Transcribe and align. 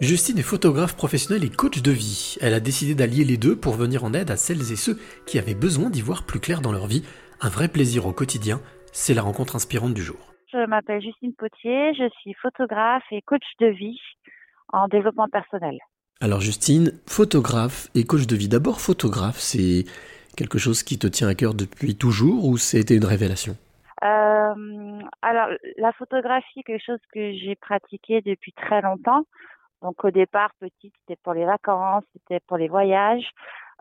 Justine 0.00 0.38
est 0.38 0.42
photographe 0.42 0.96
professionnelle 0.96 1.42
et 1.42 1.50
coach 1.50 1.82
de 1.82 1.90
vie. 1.90 2.36
Elle 2.40 2.54
a 2.54 2.60
décidé 2.60 2.94
d'allier 2.94 3.24
les 3.24 3.36
deux 3.36 3.56
pour 3.56 3.74
venir 3.74 4.04
en 4.04 4.14
aide 4.14 4.30
à 4.30 4.36
celles 4.36 4.70
et 4.70 4.76
ceux 4.76 4.96
qui 5.26 5.40
avaient 5.40 5.56
besoin 5.56 5.90
d'y 5.90 6.02
voir 6.02 6.24
plus 6.24 6.38
clair 6.38 6.60
dans 6.60 6.70
leur 6.70 6.86
vie. 6.86 7.02
Un 7.40 7.48
vrai 7.48 7.66
plaisir 7.66 8.06
au 8.06 8.12
quotidien, 8.12 8.60
c'est 8.92 9.12
la 9.12 9.22
rencontre 9.22 9.56
inspirante 9.56 9.94
du 9.94 10.02
jour. 10.02 10.34
Je 10.52 10.64
m'appelle 10.66 11.02
Justine 11.02 11.34
Potier, 11.34 11.94
je 11.94 12.08
suis 12.20 12.32
photographe 12.34 13.02
et 13.10 13.22
coach 13.22 13.42
de 13.58 13.66
vie 13.66 13.98
en 14.72 14.86
développement 14.86 15.26
personnel. 15.26 15.76
Alors 16.20 16.40
Justine, 16.40 16.92
photographe 17.08 17.88
et 17.96 18.04
coach 18.04 18.28
de 18.28 18.36
vie. 18.36 18.48
D'abord 18.48 18.80
photographe, 18.80 19.40
c'est 19.40 19.84
quelque 20.36 20.58
chose 20.58 20.84
qui 20.84 21.00
te 21.00 21.08
tient 21.08 21.26
à 21.26 21.34
cœur 21.34 21.54
depuis 21.54 21.96
toujours 21.96 22.46
ou 22.46 22.56
c'était 22.56 22.94
une 22.94 23.04
révélation? 23.04 23.56
Euh, 24.04 25.00
Alors 25.22 25.48
la 25.76 25.92
photographie, 25.92 26.62
quelque 26.62 26.84
chose 26.86 27.00
que 27.12 27.32
j'ai 27.32 27.56
pratiqué 27.56 28.20
depuis 28.20 28.52
très 28.52 28.80
longtemps. 28.80 29.24
Donc 29.82 30.04
au 30.04 30.10
départ, 30.10 30.50
petite, 30.60 30.94
c'était 31.00 31.20
pour 31.22 31.34
les 31.34 31.44
vacances, 31.44 32.04
c'était 32.12 32.40
pour 32.40 32.56
les 32.56 32.68
voyages. 32.68 33.28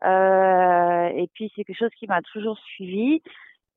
Euh, 0.03 1.07
et 1.07 1.27
puis 1.33 1.51
c'est 1.55 1.63
quelque 1.63 1.77
chose 1.77 1.95
qui 1.97 2.07
m'a 2.07 2.21
toujours 2.21 2.57
suivi. 2.59 3.21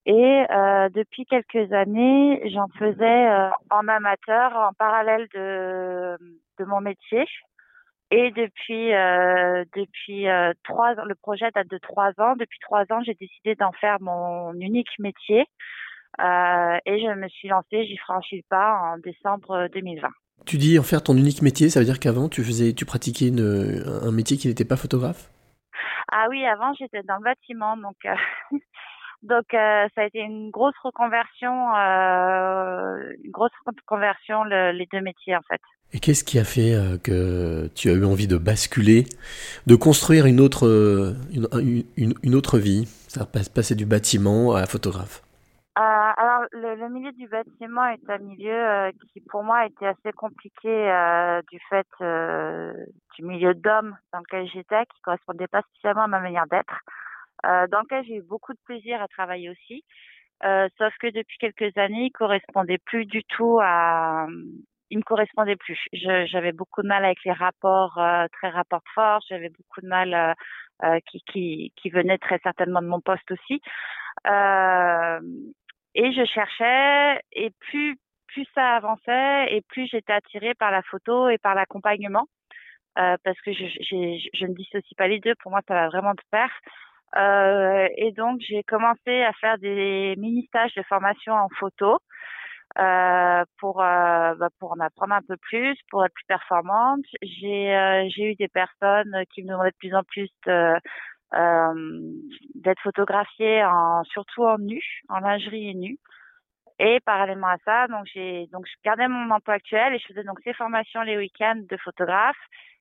Et 0.06 0.47
euh, 0.51 0.88
depuis 0.91 1.27
quelques 1.27 1.73
années, 1.73 2.42
j'en 2.51 2.69
faisais 2.78 3.28
euh, 3.30 3.51
en 3.70 3.87
amateur, 3.88 4.55
en 4.56 4.73
parallèle 4.75 5.28
de, 5.34 6.19
de 6.59 6.64
mon 6.64 6.80
métier. 6.80 7.27
Et 8.11 8.33
depuis 8.33 8.92
euh, 8.92 9.64
depuis 9.77 10.28
euh, 10.28 10.52
trois 10.64 10.92
ans, 10.98 11.05
le 11.05 11.14
projet 11.14 11.50
date 11.52 11.69
de 11.69 11.78
trois 11.78 12.12
ans. 12.19 12.34
Depuis 12.37 12.59
trois 12.61 12.83
ans, 12.91 13.02
j'ai 13.05 13.14
décidé 13.14 13.55
d'en 13.55 13.73
faire 13.73 13.98
mon 14.00 14.52
unique 14.55 14.98
métier. 14.98 15.47
Euh, 16.20 16.78
et 16.87 17.00
je 17.00 17.14
me 17.14 17.28
suis 17.28 17.48
lancée, 17.48 17.84
j'y 17.84 17.97
franchis 17.98 18.37
le 18.37 18.42
pas 18.48 18.75
en 18.83 18.98
décembre 18.98 19.69
2020. 19.73 20.09
Tu 20.47 20.59
dis 20.59 20.79
en 20.79 20.83
faire 20.83 21.03
ton 21.03 21.17
unique 21.17 21.43
métier, 21.43 21.71
ça 21.71 21.80
veut 21.80 21.87
dire 21.87 22.01
qu'avant 22.01 22.29
tu 22.29 22.43
faisais, 22.43 22.73
tu 22.73 22.85
pratiquais 22.85 23.29
une, 23.29 23.83
un 24.03 24.11
métier 24.12 24.37
qui 24.37 24.48
n'était 24.48 24.65
pas 24.65 24.77
photographe? 24.77 25.31
Ah 26.12 26.27
oui, 26.29 26.45
avant 26.45 26.73
j'étais 26.75 27.03
dans 27.05 27.17
le 27.17 27.25
bâtiment, 27.25 27.77
donc 27.77 27.97
euh, 28.05 28.14
donc 29.23 29.55
euh, 29.55 29.87
ça 29.95 30.03
a 30.03 30.05
été 30.05 30.19
une 30.19 30.51
grosse 30.51 30.75
reconversion, 30.83 31.75
euh, 31.77 33.14
une 33.23 33.31
grosse 33.31 33.53
reconversion 33.64 34.42
le, 34.45 34.73
les 34.73 34.89
deux 34.92 35.01
métiers 35.01 35.37
en 35.37 35.42
fait. 35.48 35.61
Et 35.92 36.01
qu'est-ce 36.01 36.25
qui 36.25 36.39
a 36.39 36.45
fait 36.45 36.73
que 37.03 37.69
tu 37.75 37.91
as 37.91 37.95
eu 37.95 38.05
envie 38.05 38.29
de 38.29 38.36
basculer, 38.36 39.07
de 39.67 39.75
construire 39.75 40.27
une 40.27 40.39
autre, 40.39 40.69
une, 41.34 41.48
une, 41.97 42.14
une 42.23 42.34
autre 42.36 42.59
vie, 42.59 42.86
ça 43.09 43.27
passer 43.27 43.75
du 43.75 43.86
bâtiment 43.86 44.55
à 44.55 44.67
photographe? 44.67 45.20
Euh, 45.81 45.83
le, 46.52 46.88
milieu 46.88 47.12
du 47.12 47.28
bâtiment 47.28 47.86
est 47.86 48.08
un 48.08 48.19
milieu 48.19 48.55
euh, 48.55 48.91
qui, 49.12 49.20
pour 49.20 49.42
moi, 49.42 49.66
était 49.66 49.86
assez 49.86 50.12
compliqué 50.12 50.69
euh, 50.69 51.41
du 51.50 51.58
fait 51.69 51.86
euh, 52.00 52.72
du 53.16 53.24
milieu 53.24 53.55
d'hommes 53.55 53.96
dans 54.12 54.20
lequel 54.20 54.48
j'étais, 54.48 54.84
qui 54.86 55.00
correspondait 55.02 55.48
pas 55.48 55.62
spécialement 55.62 56.02
à 56.02 56.08
ma 56.08 56.20
manière 56.20 56.46
d'être, 56.46 56.80
dans 57.42 57.80
lequel 57.80 58.05
j'ai 58.05 58.16
eu 58.16 58.22
beaucoup 58.22 58.52
de 58.52 58.58
plaisir 58.64 59.00
à 59.02 59.08
travailler 59.08 59.50
aussi. 59.50 59.84
sauf 60.42 60.94
que 61.00 61.06
depuis 61.06 61.38
quelques 61.38 61.77
années, 61.78 62.06
il 62.06 62.12
correspondait 62.12 62.78
plus 62.78 63.06
du 63.06 63.24
tout 63.24 63.58
à, 63.62 64.27
il 64.91 64.98
me 64.98 65.02
correspondait 65.02 65.56
plus. 65.56 65.78
J'avais 65.92 66.52
beaucoup 66.52 66.83
de 66.83 66.88
mal 66.88 67.05
avec 67.05 67.18
les 67.24 67.33
rapports 67.33 67.98
très 68.33 68.50
rapports 68.50 68.84
force. 68.94 69.27
J'avais 69.28 69.48
beaucoup 69.48 69.80
de 69.80 69.88
mal 69.88 70.34
qui, 71.06 71.72
qui, 71.74 71.91
venaient 71.91 72.18
très 72.18 72.38
certainement 72.42 72.83
de 72.83 72.88
mon 72.88 73.00
poste 73.00 73.30
aussi. 73.30 73.61
Et 75.94 76.12
je 76.12 76.24
cherchais, 76.24 77.20
et 77.33 77.50
plus 77.60 77.98
plus 78.28 78.46
ça 78.55 78.77
avançait, 78.77 79.55
et 79.55 79.60
plus 79.62 79.86
j'étais 79.88 80.12
attirée 80.12 80.55
par 80.55 80.70
la 80.70 80.83
photo 80.83 81.28
et 81.28 81.38
par 81.38 81.55
l'accompagnement, 81.55 82.27
euh, 82.98 83.16
parce 83.24 83.41
que 83.41 83.52
je, 83.52 84.44
ne 84.46 84.55
dissocie 84.55 84.94
pas 84.96 85.08
les 85.08 85.20
deux. 85.20 85.34
Pour 85.42 85.50
moi, 85.50 85.61
ça 85.66 85.74
va 85.74 85.88
vraiment 85.88 86.12
de 86.14 86.22
pair. 86.30 86.50
Euh, 87.16 87.88
et 87.96 88.12
donc, 88.12 88.41
j'ai 88.41 88.62
commencé 88.62 89.22
à 89.22 89.33
faire 89.34 89.58
des 89.58 90.14
mini 90.16 90.46
stages 90.46 90.74
de 90.74 90.83
formation 90.84 91.33
en 91.34 91.48
photo 91.58 91.98
euh, 92.79 93.45
pour 93.58 93.83
euh, 93.83 94.34
bah, 94.36 94.48
pour 94.61 94.73
en 94.73 94.80
apprendre 94.80 95.14
un 95.14 95.23
peu 95.23 95.36
plus, 95.36 95.77
pour 95.90 96.05
être 96.05 96.14
plus 96.14 96.24
performante. 96.27 97.05
J'ai 97.23 97.74
euh, 97.74 98.08
j'ai 98.14 98.33
eu 98.33 98.34
des 98.36 98.48
personnes 98.48 99.24
qui 99.34 99.42
me 99.42 99.48
demandaient 99.48 99.70
de 99.70 99.77
plus 99.77 99.95
en 99.95 100.05
plus 100.05 100.29
de, 100.46 100.74
d'être 101.33 102.80
photographiée 102.83 103.64
en 103.64 104.02
surtout 104.05 104.45
en 104.45 104.58
nu, 104.58 104.83
en 105.08 105.20
lingerie 105.20 105.70
et 105.70 105.74
nu. 105.74 105.98
Et 106.79 106.98
parallèlement 107.01 107.48
à 107.48 107.58
ça, 107.64 107.89
donc 107.89 108.07
j'ai 108.13 108.48
donc 108.52 108.67
je 108.67 108.73
gardais 108.83 109.07
mon 109.07 109.30
emploi 109.30 109.55
actuel 109.55 109.92
et 109.92 109.98
je 109.98 110.07
faisais 110.07 110.24
donc 110.24 110.39
ces 110.42 110.55
formations 110.55 111.02
les 111.02 111.18
week-ends 111.18 111.61
de 111.68 111.77
photographe 111.77 112.39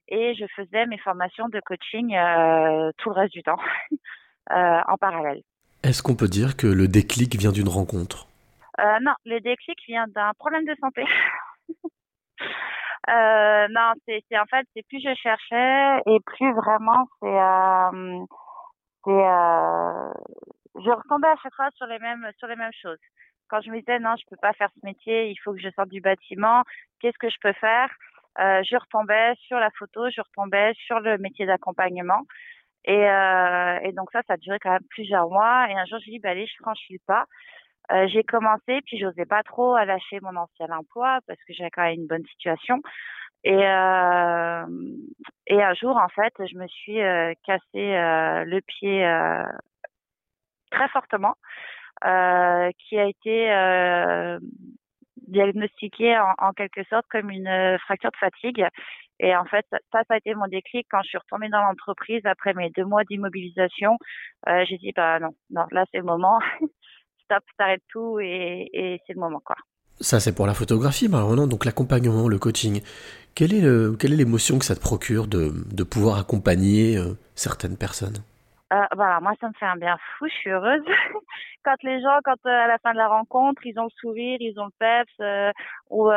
et 0.07 0.33
je 0.35 0.45
faisais 0.55 0.85
mes 0.85 0.97
formations 0.97 1.49
de 1.49 1.59
coaching 1.59 2.15
euh, 2.15 2.91
tout 2.97 3.09
le 3.09 3.15
reste 3.15 3.33
du 3.33 3.43
temps 3.43 3.59
euh, 4.51 4.79
en 4.87 4.97
parallèle. 4.97 5.41
Est-ce 5.83 6.01
qu'on 6.01 6.15
peut 6.15 6.27
dire 6.27 6.57
que 6.57 6.67
le 6.67 6.87
déclic 6.87 7.35
vient 7.35 7.51
d'une 7.51 7.67
rencontre? 7.69 8.27
Euh, 8.79 8.99
Non, 9.01 9.13
le 9.25 9.39
déclic 9.39 9.77
vient 9.87 10.07
d'un 10.07 10.31
problème 10.37 10.65
de 10.65 10.75
santé. 10.79 11.03
Euh, 13.09 13.67
non, 13.71 13.93
c'est 14.07 14.21
en 14.37 14.45
fait, 14.45 14.67
c'est 14.75 14.85
plus 14.87 15.01
je 15.01 15.13
cherchais 15.15 16.01
et 16.05 16.19
plus 16.25 16.53
vraiment 16.53 17.07
c'est 17.21 17.27
euh, 17.27 18.25
c'est 19.05 19.11
euh, 19.11 20.13
je 20.83 20.91
retombais 20.91 21.27
à 21.29 21.35
chaque 21.41 21.55
fois 21.55 21.69
sur 21.75 21.87
les 21.87 21.99
mêmes 21.99 22.27
sur 22.37 22.47
les 22.47 22.55
mêmes 22.55 22.73
choses. 22.81 22.99
Quand 23.49 23.61
je 23.61 23.71
me 23.71 23.79
disais 23.79 23.99
non, 23.99 24.15
je 24.17 24.25
peux 24.29 24.37
pas 24.41 24.53
faire 24.53 24.69
ce 24.75 24.85
métier, 24.85 25.29
il 25.29 25.37
faut 25.43 25.53
que 25.53 25.59
je 25.61 25.69
sorte 25.71 25.89
du 25.89 26.01
bâtiment. 26.01 26.63
Qu'est-ce 27.01 27.17
que 27.19 27.29
je 27.29 27.37
peux 27.41 27.53
faire? 27.53 27.89
Euh, 28.39 28.61
Je 28.63 28.75
retombais 28.77 29.33
sur 29.47 29.59
la 29.59 29.71
photo, 29.77 30.09
je 30.09 30.21
retombais 30.21 30.73
sur 30.75 30.99
le 30.99 31.17
métier 31.17 31.45
d'accompagnement. 31.47 32.21
Et, 32.85 33.09
euh, 33.09 33.79
et 33.83 33.91
donc 33.93 34.09
ça, 34.13 34.21
ça 34.27 34.33
a 34.33 34.37
duré 34.37 34.59
quand 34.59 34.71
même 34.71 34.85
plusieurs 34.89 35.29
mois. 35.29 35.67
Et 35.69 35.73
un 35.75 35.85
jour, 35.85 35.99
je 35.99 36.11
dis, 36.11 36.19
bah 36.19 36.31
allez, 36.31 36.47
je 36.47 36.55
franchis 36.61 36.93
le 36.93 36.99
pas. 37.07 37.25
Euh, 37.91 38.07
j'ai 38.07 38.23
commencé, 38.23 38.81
puis 38.85 38.99
j'osais 38.99 39.25
pas 39.25 39.41
trop 39.43 39.73
à 39.75 39.85
lâcher 39.85 40.19
mon 40.21 40.35
ancien 40.35 40.67
emploi 40.69 41.19
parce 41.27 41.39
que 41.47 41.53
j'avais 41.53 41.71
quand 41.71 41.83
même 41.83 42.01
une 42.01 42.07
bonne 42.07 42.25
situation. 42.27 42.81
Et, 43.43 43.53
euh, 43.53 44.65
et 45.47 45.63
un 45.63 45.73
jour, 45.73 45.95
en 45.97 46.09
fait, 46.09 46.33
je 46.39 46.57
me 46.57 46.67
suis 46.67 47.01
euh, 47.01 47.33
cassé 47.45 47.63
euh, 47.75 48.43
le 48.45 48.59
pied 48.61 49.05
euh, 49.05 49.45
très 50.71 50.89
fortement, 50.89 51.35
euh, 52.05 52.69
qui 52.79 52.99
a 52.99 53.05
été 53.05 54.39
diagnostiqué 55.27 56.17
en, 56.17 56.33
en, 56.39 56.53
quelque 56.53 56.83
sorte 56.89 57.05
comme 57.09 57.29
une 57.29 57.77
fracture 57.79 58.11
de 58.11 58.17
fatigue. 58.17 58.65
Et 59.21 59.35
en 59.35 59.45
fait, 59.45 59.65
ça, 59.71 59.79
ça 59.91 60.13
a 60.13 60.17
été 60.17 60.33
mon 60.33 60.47
déclic 60.47 60.87
quand 60.89 61.01
je 61.03 61.09
suis 61.09 61.17
retournée 61.17 61.49
dans 61.49 61.61
l'entreprise 61.61 62.21
après 62.25 62.53
mes 62.53 62.69
deux 62.71 62.85
mois 62.85 63.03
d'immobilisation. 63.03 63.97
j'ai 64.47 64.77
dit, 64.77 64.91
bah 64.95 65.19
non, 65.19 65.35
non, 65.49 65.65
là 65.71 65.85
c'est 65.91 65.99
le 65.99 66.03
moment. 66.03 66.39
stop, 67.29 67.43
t'arrêtes 67.57 67.83
tout 67.89 68.19
et, 68.19 68.69
et 68.73 69.01
c'est 69.05 69.13
le 69.13 69.19
moment 69.19 69.41
quoi. 69.43 69.55
Ça 70.01 70.19
c'est 70.19 70.33
pour 70.33 70.47
la 70.47 70.53
photographie, 70.53 71.09
maintenant 71.09 71.47
donc 71.47 71.65
l'accompagnement, 71.65 72.27
le 72.27 72.39
coaching. 72.39 72.81
Quelle 73.35 73.53
est 73.53 73.61
le, 73.61 73.95
quelle 73.99 74.13
est 74.13 74.17
l'émotion 74.17 74.59
que 74.59 74.65
ça 74.65 74.75
te 74.75 74.81
procure 74.81 75.27
de, 75.27 75.51
de 75.73 75.83
pouvoir 75.83 76.17
accompagner 76.19 76.97
euh, 76.97 77.13
certaines 77.35 77.77
personnes? 77.77 78.23
Euh, 78.71 78.85
voilà, 78.95 79.19
moi 79.19 79.33
ça 79.41 79.47
me 79.47 79.53
fait 79.53 79.65
un 79.65 79.77
bien 79.77 79.97
fou, 79.97 80.27
je 80.27 80.33
suis 80.33 80.51
heureuse. 80.51 80.83
quand 81.63 81.81
les 81.83 82.01
gens, 82.01 82.19
quand 82.23 82.37
euh, 82.45 82.49
à 82.49 82.67
la 82.67 82.77
fin 82.77 82.91
de 82.93 82.97
la 82.97 83.07
rencontre, 83.07 83.65
ils 83.65 83.79
ont 83.79 83.85
le 83.85 83.99
sourire, 83.99 84.37
ils 84.39 84.59
ont 84.59 84.65
le 84.65 84.71
peps, 84.77 85.11
euh, 85.21 85.51
ou 85.89 86.11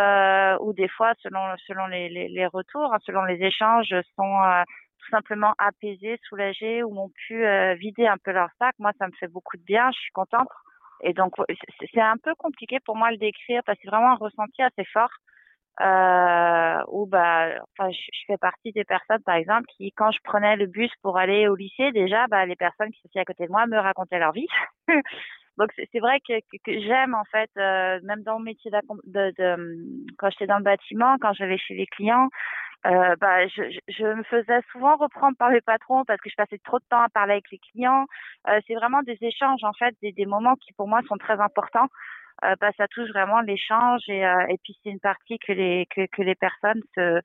ou 0.67 0.73
des 0.75 0.89
fois 0.89 1.15
selon 1.23 1.41
selon 1.67 1.87
les, 1.87 2.09
les, 2.11 2.29
les 2.29 2.47
retours, 2.47 2.93
hein, 2.93 2.99
selon 3.05 3.25
les 3.25 3.43
échanges, 3.43 3.95
sont 4.17 4.65
tout 4.99 5.11
simplement 5.11 5.55
apaisés, 5.59 6.19
soulagés, 6.29 6.83
ou 6.83 6.99
ont 6.99 7.11
pu 7.27 7.43
vider 7.79 8.07
un 8.07 8.19
peu 8.23 8.33
leur 8.33 8.51
sac. 8.59 8.75
Moi 8.79 8.93
ça 8.99 9.07
me 9.07 9.13
fait 9.19 9.29
beaucoup 9.29 9.57
de 9.57 9.65
bien, 9.65 9.91
je 9.93 9.99
suis 9.99 10.13
contente. 10.13 10.49
Et 11.03 11.13
donc, 11.13 11.35
c'est 11.93 12.01
un 12.01 12.17
peu 12.17 12.35
compliqué 12.37 12.79
pour 12.85 12.97
moi 12.97 13.09
de 13.09 13.15
le 13.15 13.19
décrire 13.19 13.63
parce 13.65 13.77
que 13.79 13.83
c'est 13.85 13.91
vraiment 13.91 14.13
un 14.13 14.17
ressenti 14.17 14.63
assez 14.63 14.85
fort. 14.93 15.11
Euh, 15.81 16.83
où 16.89 17.07
bah, 17.07 17.49
enfin, 17.73 17.91
je, 17.91 18.27
fais 18.27 18.37
partie 18.37 18.73
des 18.73 18.85
personnes, 18.85 19.23
par 19.25 19.37
exemple, 19.37 19.65
qui, 19.75 19.91
quand 19.93 20.11
je 20.11 20.19
prenais 20.23 20.55
le 20.57 20.67
bus 20.67 20.91
pour 21.03 21.17
aller 21.17 21.49
au 21.49 21.55
lycée, 21.55 21.93
déjà, 21.93 22.27
bah, 22.29 22.45
les 22.45 22.57
personnes 22.57 22.91
qui 22.91 23.07
étaient 23.07 23.21
à 23.21 23.25
côté 23.25 23.47
de 23.47 23.51
moi 23.51 23.67
me 23.67 23.79
racontaient 23.79 24.19
leur 24.19 24.33
vie. 24.33 24.47
donc, 25.57 25.71
c'est 25.77 25.99
vrai 25.99 26.21
que, 26.21 26.35
j'aime, 26.67 27.15
en 27.15 27.25
fait, 27.25 27.51
euh, 27.57 28.01
même 28.03 28.23
dans 28.23 28.39
le 28.39 28.45
métier 28.45 28.71
de, 28.71 28.79
de, 29.07 29.33
de 29.39 30.13
quand 30.19 30.29
j'étais 30.31 30.47
dans 30.47 30.59
le 30.59 30.65
bâtiment, 30.65 31.17
quand 31.21 31.33
j'allais 31.33 31.59
chez 31.59 31.75
les 31.75 31.87
clients, 31.87 32.29
euh, 32.85 33.15
bah, 33.21 33.47
je, 33.47 33.63
je, 33.89 34.05
me 34.05 34.25
faisais 34.25 34.61
souvent 34.73 34.97
reprendre 34.97 35.37
par 35.37 35.51
les 35.51 35.61
patrons 35.61 36.05
parce 36.05 36.21
que 36.21 36.29
je 36.29 36.35
passais 36.35 36.59
trop 36.65 36.79
de 36.79 36.85
temps 36.91 37.01
à 37.01 37.09
parler 37.09 37.35
avec 37.35 37.51
les 37.53 37.59
clients. 37.59 38.07
Euh, 38.49 38.61
c'est 38.67 38.75
vraiment 38.75 39.03
des 39.03 39.17
échanges, 39.21 39.63
en 39.63 39.73
fait, 39.73 39.95
des, 40.03 40.11
des, 40.13 40.27
moments 40.27 40.57
qui 40.57 40.73
pour 40.73 40.89
moi 40.89 41.01
sont 41.09 41.17
très 41.17 41.39
importants. 41.41 41.89
Euh, 42.45 42.55
bah, 42.61 42.71
ça 42.77 42.89
touche 42.89 43.09
vraiment 43.11 43.41
l'échange 43.41 44.03
et, 44.09 44.27
euh, 44.27 44.47
et 44.49 44.59
puis 44.65 44.77
c'est 44.83 44.91
une 44.91 44.99
partie 44.99 45.39
que 45.39 45.53
les 45.53 45.87
que, 45.95 46.07
que 46.07 46.23
les 46.23 46.35
personnes 46.35 46.81
se, 46.97 47.21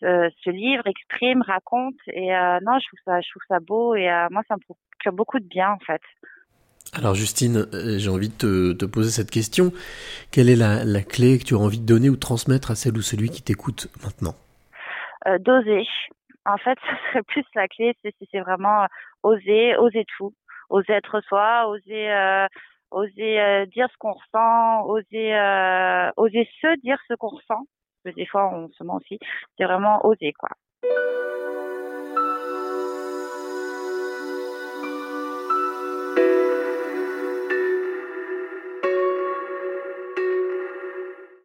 se, 0.00 0.30
se 0.42 0.50
livrent, 0.50 0.86
expriment, 0.86 1.42
racontent. 1.42 1.98
Et 2.06 2.34
euh, 2.34 2.58
non, 2.62 2.78
je 2.78 2.86
trouve 2.86 3.00
ça 3.04 3.20
je 3.20 3.28
trouve 3.30 3.42
ça 3.46 3.60
beau 3.60 3.94
et 3.94 4.08
moi 4.30 4.42
ça 4.48 4.54
me 4.54 4.60
procure 4.60 5.12
beaucoup 5.12 5.38
de 5.38 5.46
bien 5.46 5.70
en 5.70 5.78
fait. 5.80 6.00
Alors 6.94 7.14
Justine, 7.14 7.66
j'ai 7.98 8.08
envie 8.08 8.28
de 8.28 8.34
te, 8.34 8.72
te, 8.72 8.84
poser 8.84 9.10
cette 9.10 9.30
question. 9.30 9.72
Quelle 10.30 10.48
est 10.48 10.56
la, 10.56 10.84
la 10.84 11.02
clé 11.02 11.38
que 11.38 11.44
tu 11.44 11.54
as 11.54 11.58
envie 11.58 11.80
de 11.80 11.86
donner 11.86 12.08
ou 12.08 12.14
de 12.14 12.20
transmettre 12.20 12.70
à 12.70 12.74
celle 12.74 12.96
ou 12.96 13.02
celui 13.02 13.30
qui 13.30 13.42
t'écoute 13.42 13.88
maintenant? 14.02 14.34
D'oser. 15.40 15.86
En 16.46 16.58
fait, 16.58 16.78
ce 16.90 17.10
serait 17.10 17.22
plus 17.22 17.44
la 17.54 17.68
clé, 17.68 17.96
c'est 18.02 18.40
vraiment 18.40 18.86
oser, 19.22 19.76
oser 19.76 20.04
tout, 20.16 20.34
oser 20.70 20.92
être 20.92 21.20
soi, 21.22 21.68
oser 21.68 22.46
oser 22.90 23.66
dire 23.66 23.88
ce 23.90 23.96
qu'on 23.98 24.12
ressent, 24.12 24.86
oser 24.86 25.34
oser 26.16 26.48
se 26.60 26.80
dire 26.80 26.98
ce 27.08 27.14
qu'on 27.14 27.28
ressent. 27.28 27.64
Parce 28.04 28.14
que 28.14 28.20
des 28.20 28.26
fois, 28.26 28.50
on 28.54 28.68
se 28.70 28.84
ment 28.84 28.96
aussi. 28.96 29.18
C'est 29.56 29.64
vraiment 29.64 30.04
oser, 30.06 30.32
quoi. 30.34 30.50